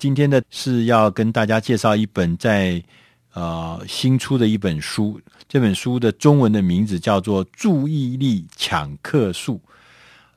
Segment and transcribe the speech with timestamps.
[0.00, 2.82] 今天呢是要跟大家介绍一本在
[3.34, 9.60] 呃新出的一本书，这本书的中文的名字叫做《注意力抢客术》，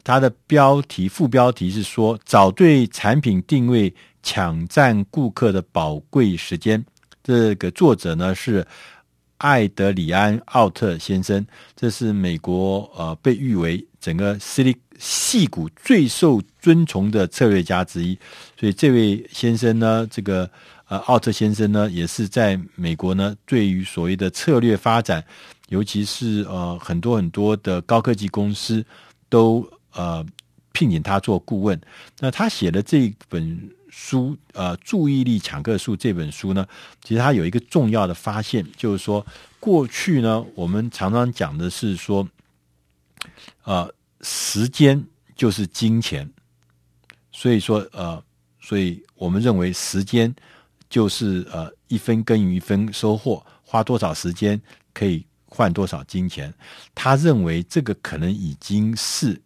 [0.04, 6.84] 它的标题副标题是说找对产品定位，抢占顾客的宝贵时间。
[7.24, 8.68] 这个作者呢是
[9.38, 18.18] 艾德里安·奥特先生，这是美国呃被誉为整个矽戏骨最受尊崇的策略家之一，
[18.58, 20.50] 所以这位先生呢，这个
[20.88, 25.24] 呃奥特先生呢，也是在美国呢，对于所谓的策略发展，
[25.70, 28.86] 尤其是呃很多很多的高科技公司
[29.30, 30.26] 都呃
[30.72, 31.80] 聘请他做顾问。
[32.20, 36.66] 那他写的这本书呃注意力抢客术这本书呢，
[37.04, 39.26] 其实他有一个重要的发现，就是说
[39.60, 42.28] 过去呢，我们常常讲的是说，
[43.64, 43.94] 呃。
[44.24, 45.06] 时间
[45.36, 46.28] 就是金钱，
[47.32, 48.24] 所以说呃，
[48.60, 50.34] 所以我们认为时间
[50.90, 54.60] 就是呃一分耕耘一分收获，花多少时间
[54.94, 56.54] 可以换多少金钱。
[56.96, 59.40] 他认为这个可能已经是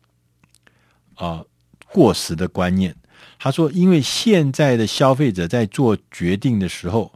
[1.16, 1.44] 啊、
[1.92, 2.96] 过时的观念。
[3.40, 7.12] 他说，因为现在的消费者在做决定的时候，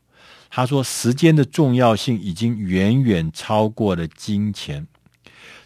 [0.50, 4.88] 他说时间的重要性已经远远超过了金钱。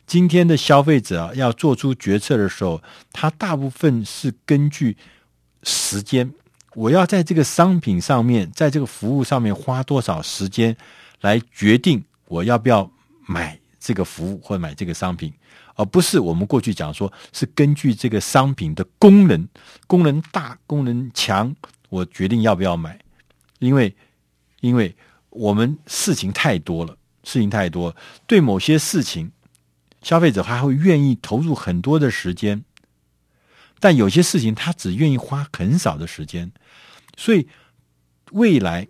[0.07, 4.95] 今天的消费者要做出决策的时候，他大部分是根据
[5.63, 6.31] 时间，
[6.75, 10.77] 我要在这个商品上面，在这个服务上面花多少时间
[11.21, 12.89] 来决定我要不要
[13.25, 15.33] 买这个服务或者买这个商品，
[15.73, 19.47] 而不是我们过去讲说是根据这个商品的功能，
[19.87, 21.55] 功能大、功能强，
[21.89, 22.99] 我决定要不要买，
[23.57, 23.95] 因为
[24.61, 24.95] 因为
[25.31, 27.95] 我们事情太多了，事情太多，
[28.27, 29.31] 对某些事情。
[30.05, 32.63] 消费者还会愿意投入很多的时间，
[33.79, 36.51] 但有些事情他只愿意花很少的时间，
[37.17, 37.47] 所以
[38.29, 38.87] 未来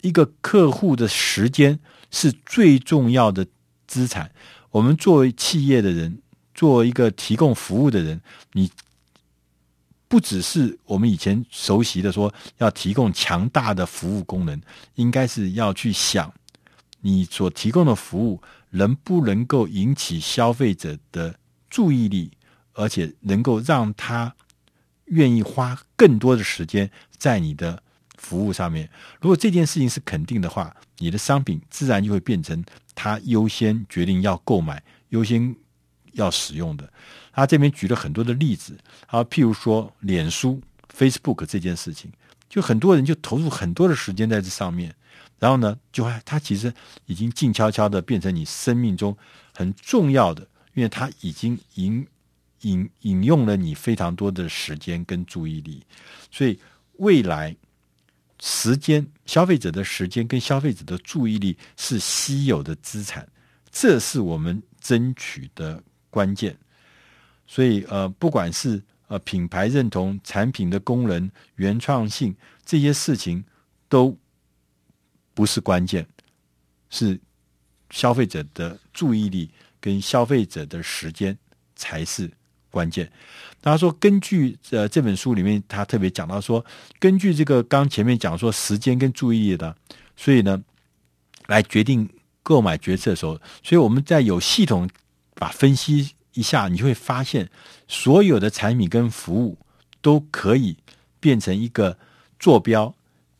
[0.00, 1.78] 一个客户的时间
[2.10, 3.46] 是最重要的
[3.86, 4.32] 资产。
[4.70, 6.22] 我们作为企业的人，
[6.54, 8.22] 作为一个提供服务的人，
[8.52, 8.70] 你
[10.08, 14.58] 不只是我们以前熟悉的说要提供强大的服务功能，
[14.94, 16.32] 应该是要去想
[17.04, 18.42] 你所提供的服务。
[18.76, 21.38] 能不能够引起消费者的
[21.70, 22.32] 注意力，
[22.72, 24.34] 而且能够让他
[25.04, 27.80] 愿意花更多的时间在你的
[28.16, 28.90] 服务上面？
[29.20, 32.64] 如果这件事情是肯定的话，你的商品自然就会变成
[32.96, 35.54] 他优先决定要购买、优先
[36.14, 36.92] 要使用的。
[37.32, 38.76] 他这边举了很多的例子，
[39.06, 40.60] 啊，譬如说脸书
[40.92, 42.10] （Facebook） 这件事情，
[42.48, 44.92] 就很多人就投入很多的时间在这上面。
[45.38, 46.72] 然后呢，就它其实
[47.04, 49.14] 已经静悄悄的变成你生命中
[49.52, 52.06] 很重要的，因为它已经引
[52.62, 55.84] 引引用了你非常多的时间跟注意力，
[56.30, 56.58] 所以
[56.94, 57.54] 未来
[58.40, 63.28] 时间、消费者的时间跟消费者的注意力是稀有的资产，
[63.70, 66.56] 这是我们争取的关键。
[67.46, 73.44] 所以呃，不管是呃品牌认同、产品的功能、原创性这些事情
[73.90, 74.16] 都。
[75.34, 76.06] 不是关键，
[76.88, 77.20] 是
[77.90, 79.50] 消费者的注意力
[79.80, 81.36] 跟消费者的时间
[81.76, 82.30] 才是
[82.70, 83.10] 关键。
[83.60, 86.64] 他说，根据呃这本书里面，他特别讲到说，
[86.98, 89.76] 根据这个刚前面讲说时间跟注意力的，
[90.16, 90.62] 所以呢，
[91.46, 92.08] 来决定
[92.42, 94.88] 购买决策的时候，所以我们在有系统
[95.34, 97.50] 把分析一下，你会发现，
[97.88, 99.58] 所有的产品跟服务
[100.02, 100.76] 都可以
[101.18, 101.98] 变成一个
[102.38, 102.94] 坐标，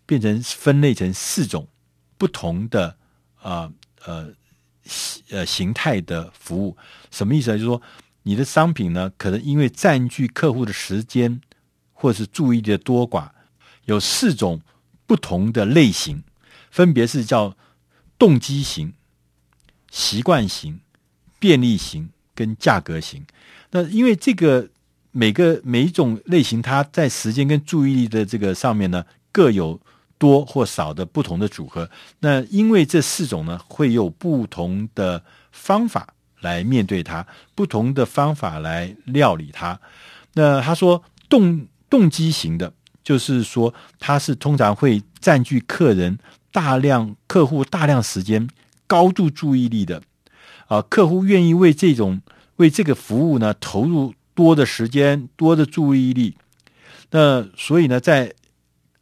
[0.06, 1.69] 变成分类成四种。
[2.16, 2.97] 不同的
[3.41, 3.72] 啊
[4.04, 4.28] 呃
[5.30, 6.76] 呃形态的服务，
[7.10, 7.58] 什么意思呢？
[7.58, 7.82] 就是说，
[8.22, 11.41] 你的商品呢，可能因为占据客户的时间
[11.92, 13.30] 或者是注意力的多寡，
[13.86, 14.60] 有四种
[15.06, 16.22] 不同的类型，
[16.70, 17.56] 分别是叫
[18.19, 18.92] 动机型、
[19.91, 20.81] 习惯型、
[21.38, 23.25] 便利型跟价格型。
[23.70, 24.69] 那因为这个
[25.10, 29.81] 每个每一种类型，它在时间跟注意力的这个上面呢，各有。
[30.19, 31.90] 多或少的不同的组合，
[32.20, 39.78] 那因为这四种呢，会有不同的方法来面对它，不同的方法来料理它。
[40.34, 42.72] 那他说动动机型的，
[43.02, 46.19] 就是说它是通常会占据客人
[46.52, 48.49] 大量客户大量时间、
[48.87, 50.02] 高度注意力的
[50.67, 52.20] 啊，客户愿意为这种
[52.56, 56.37] 为这个服务呢投入多的时间、多的注意力。
[57.10, 58.34] 那所以呢，在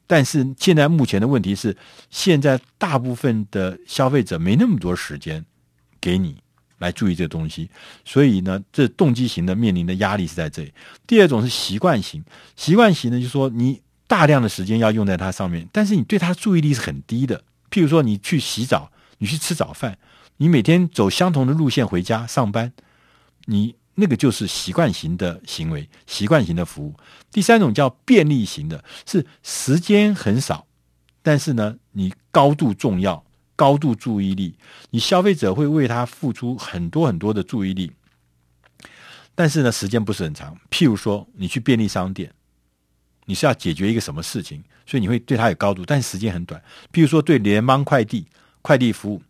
[0.07, 1.77] 但是现在目前的问题是，
[2.11, 5.45] 现在大部分的消费者没那么多时间
[6.01, 6.37] 给你
[6.79, 7.71] 来注意这东西，
[8.05, 10.73] 所以呢，这动机型的面临的压力是在这里。
[11.07, 12.23] 第二种是习惯型，
[12.57, 17.43] 习惯型呢，就是说你大量的时间要用在它上面，但是你对它注意力是很低的。
[17.71, 19.97] 譬如说，你去洗澡，你去吃早饭，
[20.37, 22.71] 你每天走相同的路线回家上班，
[23.47, 26.95] 你那个就是习惯型的行为，习惯型的服务。
[27.31, 30.67] 第三种叫便利型的，是时间很少，
[31.23, 33.25] 但是呢，你高度重要，
[33.57, 34.55] 高度注意力，
[34.91, 37.93] 你消费者会为它付出很多很多的注意力。
[39.35, 40.59] 但是呢，时间不是很长。
[40.71, 42.31] 譬如说，你去便利商店，
[43.25, 46.63] 你是要解决一个什么事情，所以你会对它有高度，但是时间很短。
[46.93, 48.27] 譬如说，对联邦快递
[48.61, 49.23] 快递服务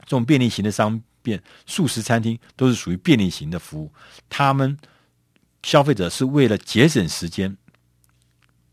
[0.00, 3.90] 这种便利型的商便素食餐厅，都是属于便利型的服务。
[4.28, 4.76] 他们
[5.62, 7.56] 消费者是为了节省时间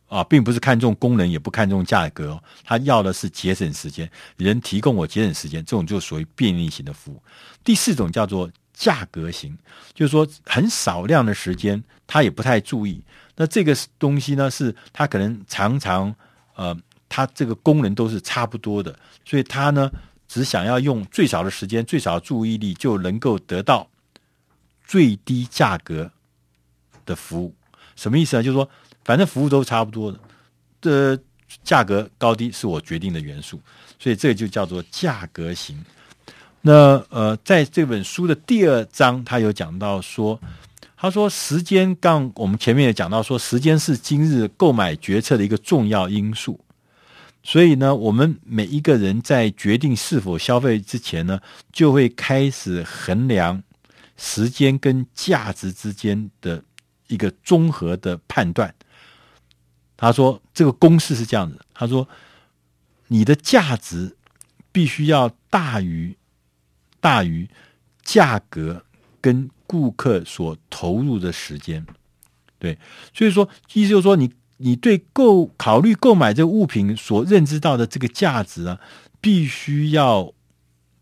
[0.08, 2.42] 啊，并不是看重功能，也不看重价格。
[2.64, 7.24] 他要的是节省时间，人提供我节省时间，这种就属于便利型的服务。
[7.64, 8.50] 第四种叫做。
[8.72, 9.58] 价格型，
[9.94, 13.04] 就是说很少量的时间，他也不太注意。
[13.36, 16.16] 那这个东西呢，是他可能常常
[16.56, 16.74] 呃，
[17.10, 19.92] 他这个功能都是差不多的，所以他呢
[20.30, 23.90] 只想要用最少的时间、最少的注意力，就能够得到
[24.86, 26.10] 最低价格
[27.04, 27.54] 的服务。
[27.96, 28.44] 什么意思呢？
[28.44, 28.70] 就是说，
[29.04, 30.20] 反正服务都差不多的，
[30.80, 31.24] 的
[31.64, 33.60] 价格高低是我决定的元素，
[33.98, 35.84] 所以这个就叫做价格型。
[36.62, 40.40] 那呃，在这本书的第二章，他有讲到说，
[40.96, 46.60] 他说时间刚我们前面也讲到说，时间是今日购买决策的一个重要因素。
[47.50, 51.42] 所以呢，我们每一个人在决定是否消费之前呢，
[51.72, 53.64] 就会开始衡量
[54.18, 56.64] 时间跟价值之间的
[57.08, 58.76] 一个综合的判断。
[59.98, 62.08] 他说这个公式是这样子，他说
[63.08, 64.16] 你的价值
[64.72, 66.16] 必须要大于。
[67.02, 67.48] 大于
[68.04, 68.84] 价格
[69.22, 71.86] 跟顾客所投入的时间，
[72.58, 72.78] 对，
[73.14, 74.30] 所以说意思就是说你，
[74.62, 78.80] 你对购考虑购买这个物品所认知到的这个价值啊，
[79.22, 80.34] 必须要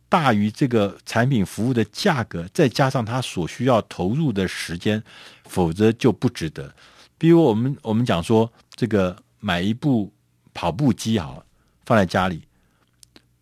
[0.09, 5.03] 大于这个产品服务的价格，再加上他所需要投入的时间，
[5.45, 6.73] 否则就不值得。
[7.17, 10.13] 比如我们我们讲说，这个买一部
[10.53, 11.43] 跑步机好，
[11.83, 12.43] 放在家里。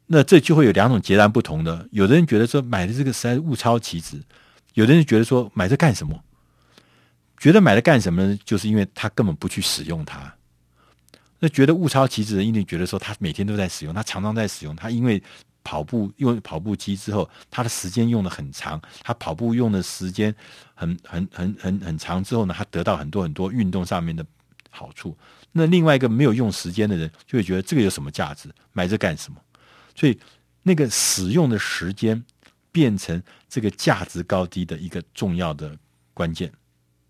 [0.07, 1.87] 那这就会有两种截然不同的。
[1.91, 4.21] 有的人觉得说买的这个实在是物超其值，
[4.75, 6.23] 有的人觉得说买这干什么？
[7.37, 8.39] 觉得买了干什么呢？
[8.43, 10.33] 就是因为他根本不去使用它。
[11.39, 14.75] 那觉得物超其值的，一定觉得说他每天都在使用，他常常在使用。
[14.75, 15.21] 他因为
[15.63, 20.33] 跑步用跑步机之后，他的时间用得很长，他跑步用的时间
[20.73, 24.25] 很很很很很长之后呢，他得到很多很多运动上面的
[24.69, 25.15] 好处。
[25.51, 28.49] 那另外一个没有用时间的人，就会觉得这个有什么价值？
[28.73, 29.39] 买这干什么？
[29.95, 30.19] 所以，
[30.63, 32.21] 那个使用的时间
[32.71, 35.77] 变成这个价值高低的一个重要的
[36.13, 36.51] 关键，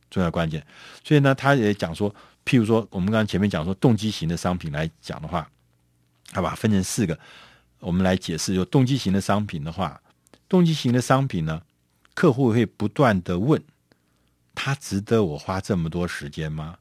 [0.10, 0.66] 重要关键。
[1.04, 2.10] 所以呢，他也讲说，
[2.46, 5.50] 譬如说，我们刚刚前面讲说，动机型的商品来讲的话，
[6.34, 7.18] 好吧，分成四个，
[7.80, 8.54] 我们来解释。
[8.54, 10.02] 有动机型的商品的话，
[10.48, 11.62] 动机型的商品呢，
[12.14, 13.62] 客户会不断的问：
[14.54, 16.78] 他值得我花这么多时间吗？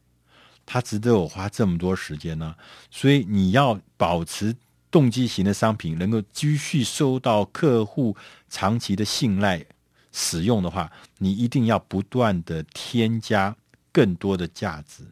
[0.67, 2.55] 他值得我花这么多时间呢？
[2.91, 4.57] 所以你要保持。
[4.91, 8.17] 动机型的商品能够继续受到客户
[8.49, 9.67] 长期的信赖
[10.15, 13.55] 使用的话，你一定要不断的添加
[13.93, 15.03] 更多的价值，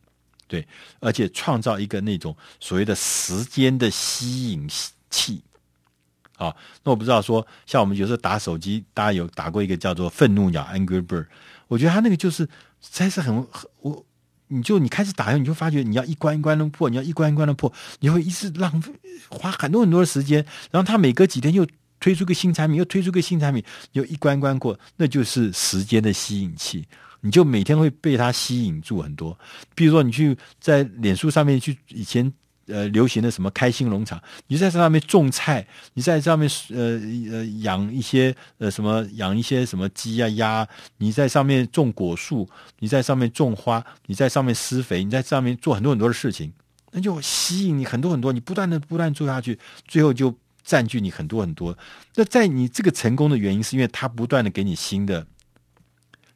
[0.46, 0.66] 对，
[1.00, 4.66] 而且创造一个那种所谓的时间的吸引
[5.10, 5.42] 器。
[6.38, 6.54] 啊，
[6.85, 11.26] 那我不知道说，像我们有时候打手机，大家有打过一个叫做愤怒鸟 （Angry Bird），
[11.68, 12.44] 我觉得它那个就是
[12.80, 14.06] 实在是很很我。
[14.49, 18.92] 你就你开始打游，你就发觉你要一关一关的破，你要一关一关的破，你会一直浪费
[19.30, 20.44] 花很多很多的时间。
[20.71, 21.66] 然后他每隔几天又
[22.02, 26.85] 推出个新产品，又推出个新产品，又一关关过，那就是时间的吸引器。
[27.21, 29.38] 你就每天会被它吸引住很多。
[29.76, 32.30] 比如说你去在脸书上面去以前。
[32.68, 34.23] 呃，流行的什么开心农场？
[34.47, 36.99] 你在上面种菜，你在上面呃
[37.32, 40.66] 呃养一些呃什么养一些什么鸡啊鸭？
[40.99, 46.52] 你在上面种果树，你在上面种花，你在上面施肥，你在上面做很多很多的事情，
[46.92, 50.32] 那就吸引你很多很多，你不断的不断做下去，最后就
[50.64, 51.76] 占据你很多很多。
[52.14, 55.26] 那在你这个成功的原因，是因为他不断的给你新的、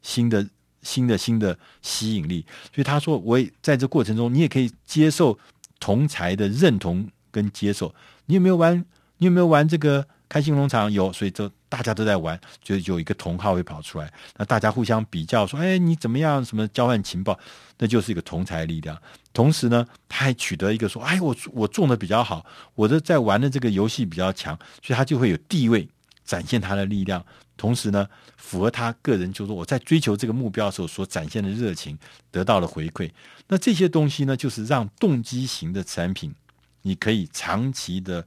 [0.03, 0.49] 新的、
[0.83, 2.45] 新的、新的吸引力。
[2.75, 5.39] 所以他说，我也在这过程中，你也可以接受。
[5.79, 8.83] 同才的认同跟接受，你有没有玩？
[9.19, 10.91] 你有没有玩这个开心农场？
[10.91, 16.45] 有，所以就大家都在玩，就有一个同好会跑出来，那大家互相比较说：“哎，你怎么样？
[16.45, 17.39] 什么交换情报？”
[17.79, 18.97] 那就是一个同才力量。
[19.33, 25.87] 同时呢，他还取得一个说：“哎，我我中的比较好，我的在玩的这个游戏比较强，所以他就会有地位，
[26.25, 27.25] 展现他的力量，
[27.57, 31.99] 同时呢，符合他个人，就是说我在追求这个目标的时候所展现的热情
[32.31, 33.11] 得到了回馈。
[33.49, 36.35] 那这些东西呢，就是让动机型的产品，
[36.83, 38.27] 你可以长期的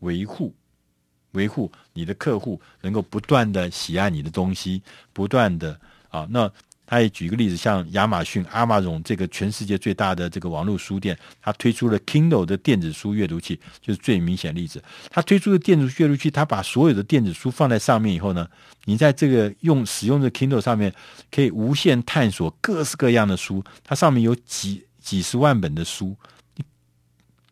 [0.00, 0.54] 维护，
[1.32, 4.82] 维护你的客户能够不断的喜爱你的东西，
[5.12, 6.50] 不断的啊，那。
[6.86, 14.82] 他也举一个例子，像亚马逊、阿玛总这个全世界最大的这个网络书店，他推出了 Kindle 的电子书阅读器，就是最明显例子。
[15.08, 18.44] 他推出的电子阅读器，他把所有的电子书放在上面以后呢，
[18.86, 20.92] 你在这个用使用的 Kindle 上面，
[21.30, 23.62] 可以无限探索各式各样的书。
[23.84, 26.16] 它上面有几几十万本的书，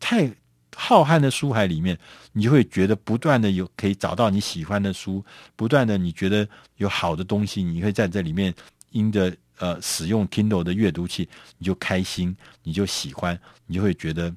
[0.01, 0.29] 太
[0.75, 1.97] 浩瀚的书海里面，
[2.31, 5.23] 你就会觉得不断的有可以找到你喜欢的书，
[5.55, 6.47] 不断的你觉得
[6.77, 8.53] 有好的东西，你会在这里面。
[8.91, 14.33] 因着呃使用 Kindle 的阅读器，你就开心，你就喜欢，你就会觉得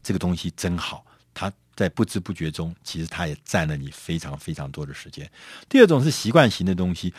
[0.00, 1.04] 这个东西真好。
[1.34, 5.28] 它在不知不觉中，其实它也占了你非常非常多的时间。
[5.68, 7.12] 第二种是习惯型的东西，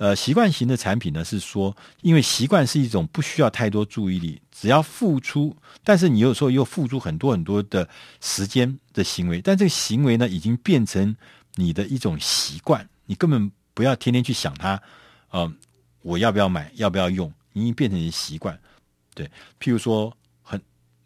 [0.00, 5.54] 呃，习惯型的产品呢，是说，因为习惯是一种不需要太多注意力，只要付出，
[5.84, 7.86] 但是你有时候又付出很多很多的
[8.18, 11.14] 时间的行为，但这个行为呢，已经变成
[11.56, 14.76] 你的一种习惯，你根本不要天天去想它，
[15.32, 15.52] 嗯、呃。
[16.02, 16.72] 我要不要买？
[16.76, 17.30] 要不要用？
[17.52, 18.58] 你已经变成一个习惯，
[19.14, 19.26] 对。
[19.60, 20.58] 譬如说，很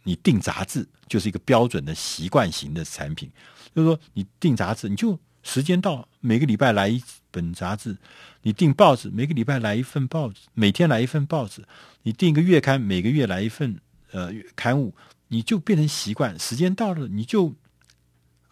[0.04, 3.28] 你订杂志就是一个标准的习惯型的产品。
[3.74, 7.02] 就是说，你订杂志，你就时间到，每个礼拜来一
[7.34, 7.96] 本杂志；
[8.42, 11.62] 你订报纸，每个礼拜来一份报纸，每天来一份报纸；
[12.04, 13.80] 你订一个月刊，每个月来一份
[14.12, 14.94] 呃刊物，
[15.28, 16.38] 你就变成习惯。
[16.38, 17.54] 时间到了，你就。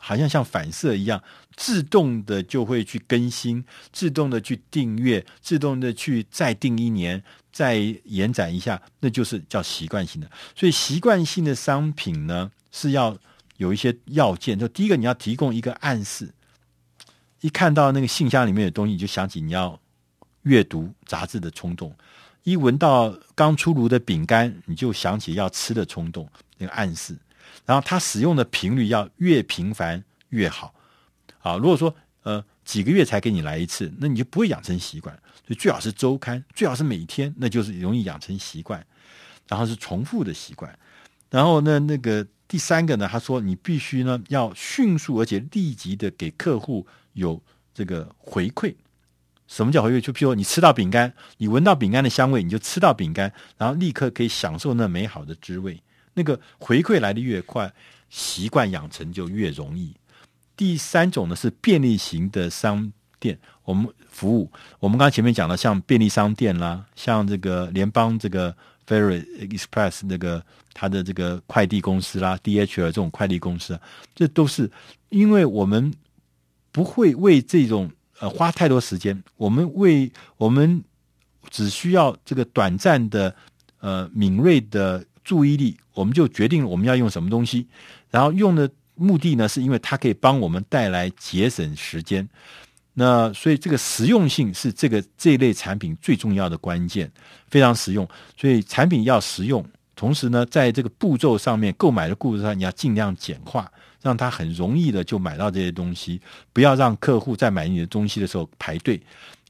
[0.05, 1.23] 好像像反射一样，
[1.55, 7.23] 自动的就会去更新，自动的去订阅，自动的去再订一年，
[7.53, 10.29] 再延展一下，那就是叫习惯性的。
[10.57, 13.17] 所以习惯性的商品呢，是要
[13.59, 14.59] 有一些要件。
[14.59, 16.35] 就第一个，你要提供一个暗示，
[17.43, 19.79] 一看到那个信箱里面的东西，你就想起你要
[20.43, 21.91] 阅读杂志的冲动；
[22.45, 27.17] 一闻到刚出炉的饼干，你就想起要吃的冲动，那个暗示。
[27.67, 30.75] 然后它使用的频率要越频繁越好，
[31.41, 35.15] 啊，如果说呃几个月才给你来一次，那你就不会养成习惯。
[35.45, 38.85] 所以最好是周刊，最好是每天，那就是容易养成习惯。
[39.49, 40.79] 然后是重复的习惯。
[41.29, 47.41] 然后呢，那个第三个呢，他说你必须呢要迅速而且立即的给客户有
[47.75, 48.75] 这个回馈。
[49.49, 50.01] 什么叫回馈？
[50.01, 55.79] 就譬如你吃到饼干，你闻到饼干的香味，你就吃到饼干，然后立刻可以享受那美好的滋味。
[56.15, 57.73] 那个回馈来的越快，
[58.09, 59.95] 习惯养成就越容易。
[60.57, 68.55] 第三种呢是便利型的商店，我们服务，我们刚才前面讲的，像便利商店啦，像这个联邦这个
[68.87, 73.79] Ferry Express 那个它的这个快递公司啦，DHL 这种快递公司，
[74.15, 74.71] 这都是
[75.09, 75.93] 因为我们
[76.73, 77.89] 不会为这种
[78.19, 80.83] 呃花太多时间，我们为我们
[81.49, 83.33] 只需要这个短暂的
[83.79, 85.05] 呃敏锐的。
[85.25, 87.69] 注意力，我们就决定我们要用什么东西，
[88.11, 92.29] 然后用的目的呢，是因为它可以帮我们带来节省时间。
[92.95, 97.09] 那所以这个实用性是这个这一类产品最重要的关键，
[97.47, 98.07] 非常实用。
[98.37, 99.65] 所以产品要实用，
[100.03, 103.71] 同时呢，在这个步骤上面，购买的步骤上，你要尽量简化，
[104.03, 106.21] 让他很容易的就买到这些东西，
[106.53, 109.01] 不要让客户在买你的东西的时候排队。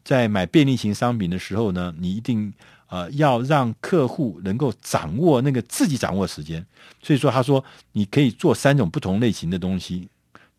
[0.05, 2.53] 在买便利型商品的时候呢，你一定。
[2.89, 6.63] 呃，要让客户能够掌握那个自己掌握时间，
[7.03, 10.07] 所以说他说你可以做三种不同类型的东西，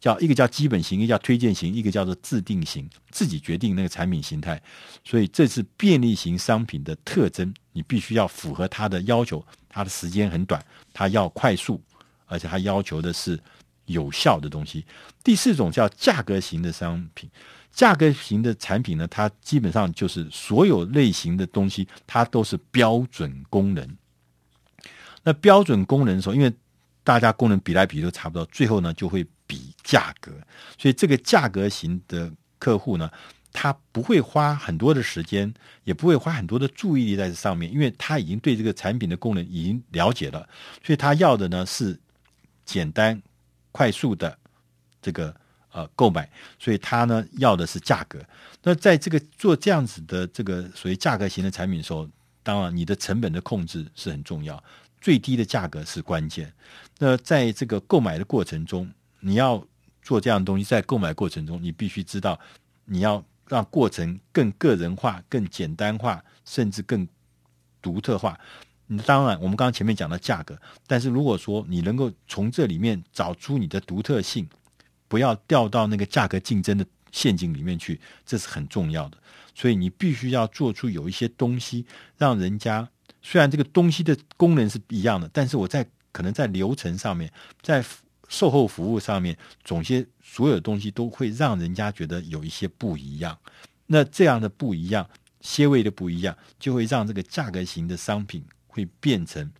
[0.03, 4.61] 叫一个叫基本型，一个叫推荐型，一个叫做自定型，自己决定那个产品形态。
[5.05, 11.81] 所以这是便利型商品的特征，你必须要符合它的要求，它的时间很短，它要快速，
[12.25, 13.39] 而且它要求的是
[13.85, 14.85] 有效的东西。
[15.23, 17.29] 第四种叫价格型的商品。
[17.71, 23.97] 价格型的产品呢，它基本上就是所有类型的东西，它都是标准功能。
[25.23, 26.51] 那标准功能的时候，因为
[27.05, 29.25] 大家功能比来比去都差不多，最后呢就会
[29.83, 30.31] 价格。
[30.77, 33.11] 所以这个价格型的客户呢，
[33.51, 40.47] 他不会花很多的时间，也不会花很多的注意力在这上面，因为他已经对这个产品的功能已经了解了，
[40.83, 41.99] 所以他要的呢是
[42.65, 43.21] 简单
[43.71, 44.37] 快速的
[45.01, 45.35] 这个。
[45.75, 48.19] 呃，购买，所以他呢要的是价格。
[48.61, 52.07] 那在这个做这样子的这个属于价格型的产品的时候，
[52.43, 54.63] 当然你的成本的控制是很重要，
[55.01, 56.53] 最低的价格是关键。
[56.99, 58.87] 那在这个购买的过程中，
[59.19, 59.65] 你要
[60.03, 62.39] 做这样的东西，在购买过程中，你必须知道
[62.85, 67.07] 你要让过程更个人化、更简单化，甚至更
[67.81, 68.39] 独特化。
[68.85, 70.55] 你当然，我们刚刚前面讲的价格，
[70.85, 74.47] 但是如果说你能够从这里面找出你的独特性。
[75.09, 79.17] 不要掉到那个价格竞争的陷阱里面去，这是很重要的。
[79.53, 81.85] 所以你必须要做出有一些东西，
[82.17, 82.89] 让人家
[83.21, 87.31] 虽然这个东西的功能是一样的，但是我在可能在流程上面，
[87.61, 87.85] 在
[88.29, 93.37] 售后服务上面，总些所有东西都会让人家觉得有一些不一样。
[93.85, 95.07] 那这样的不一样，
[95.41, 99.51] 些微的不一样，就会让这个价格型的商品会变成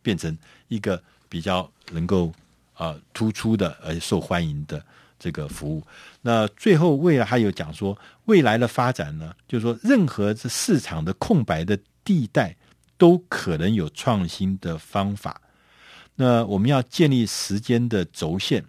[0.00, 0.36] 变成
[0.68, 2.32] 一个比较能够
[2.74, 4.84] 啊、突出的而且受欢迎的
[5.18, 5.82] 这个服务。
[6.22, 12.56] 那最后未来还有讲说，未来的发展呢，就是说任何这市场的空白的地带
[12.96, 15.40] 都可能有创新的方法。
[16.16, 18.64] 那我们要建立时间的轴线，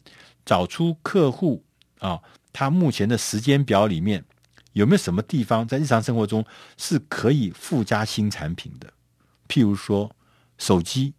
[0.45, 1.63] 找出客户
[1.99, 2.21] 啊，
[2.51, 4.23] 他目前的时间表里面。
[4.73, 8.91] 有没有什么地方在日常生活中是可以附加新产品的？
[9.47, 10.13] 譬如说
[10.57, 11.13] 手机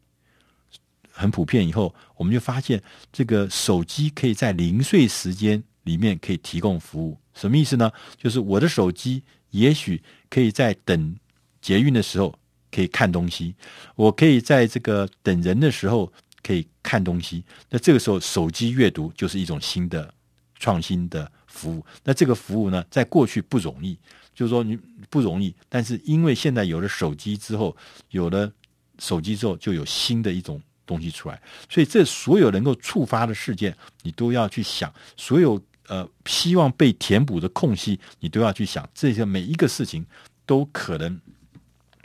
[1.11, 7.19] 很普遍，以后我们就发现这个手机可以在零碎时间里面可以提供服务。
[7.33, 7.91] 什么意思呢？
[8.19, 11.17] 就是我的手机也许可以在等
[11.63, 12.39] 捷运的时候
[12.71, 13.55] 可以看东西，
[13.95, 17.45] 我可以在这个等人的时候可以看东西。
[17.71, 20.13] 那这个时候手机阅读就是一种新的
[20.59, 21.31] 创新的。
[21.47, 23.99] 服务，那这个服务呢，在过去不容易，
[24.35, 27.75] 就是说你不容易，但是因为现在有了手机之后，
[28.11, 28.53] 有了
[28.99, 38.87] 手机之后，就有新的一种东西出来，所以这所有能够触发的事件，你都要去想；所有呃希望被填补的空隙，你都要去想。
[38.95, 40.05] 这些每一个事情
[40.45, 41.19] 都可能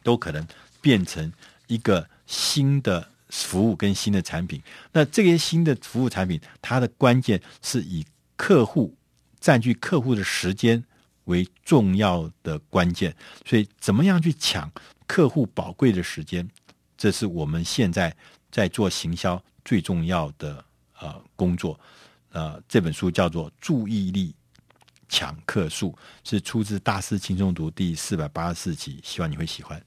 [0.03, 0.48] 都可能
[0.81, 1.31] 变成
[1.67, 4.62] 一个新的服务跟新的产品。
[4.91, 8.05] 那这些新的服务产品，它的关键是以
[8.36, 8.96] 客户。
[9.39, 10.84] 占据客户的时间
[11.24, 13.12] 为重要的关键，
[13.43, 14.72] 所以怎么样去抢
[15.08, 16.48] 客户宝贵的时间，
[16.96, 18.15] 这是我们现在
[18.51, 20.63] 在做行销最重要的
[21.00, 21.79] 呃工作。
[22.31, 24.36] 呃，这本书叫做《注意力
[25.10, 25.98] 抢客术》，
[26.29, 29.84] 是出自《大师轻松读》第四百八十四集，希望你会喜欢。